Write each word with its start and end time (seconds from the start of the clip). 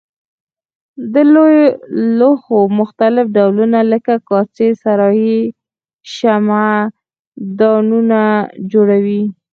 د 1.13 1.15
لوښو 2.19 2.59
مختلف 2.79 3.25
ډولونه 3.35 3.79
لکه 3.91 4.13
کاسې 4.29 4.67
صراحي 4.83 5.39
شمعه 6.15 6.71
دانونه 7.59 8.21
جوړوي. 8.71 9.23